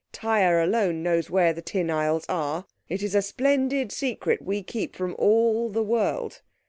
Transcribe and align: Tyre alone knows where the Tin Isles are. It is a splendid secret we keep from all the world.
Tyre 0.11 0.59
alone 0.63 1.03
knows 1.03 1.29
where 1.29 1.53
the 1.53 1.61
Tin 1.61 1.91
Isles 1.91 2.25
are. 2.27 2.65
It 2.89 3.03
is 3.03 3.13
a 3.13 3.21
splendid 3.21 3.91
secret 3.91 4.41
we 4.41 4.63
keep 4.63 4.95
from 4.95 5.15
all 5.19 5.69
the 5.69 5.83
world. 5.83 6.41